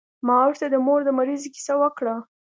ما 0.25 0.35
ورته 0.43 0.65
د 0.69 0.75
مور 0.85 0.99
د 1.05 1.09
مريضۍ 1.17 1.49
کيسه 1.55 1.73
وکړه. 1.81 2.15